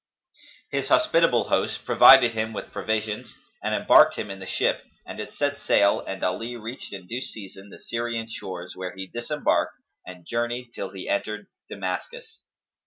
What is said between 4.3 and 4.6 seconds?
in the